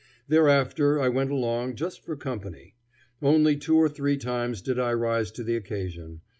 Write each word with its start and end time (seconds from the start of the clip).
Thereafter 0.27 0.99
I 0.99 1.09
went 1.09 1.29
along 1.29 1.75
just 1.75 2.03
for 2.03 2.15
company. 2.15 2.73
Only 3.21 3.55
two 3.55 3.77
or 3.77 3.87
three 3.87 4.17
times 4.17 4.63
did 4.63 4.79
I 4.79 4.93
rise 4.93 5.29
to 5.33 5.43
the 5.43 5.55
occasion. 5.55 6.21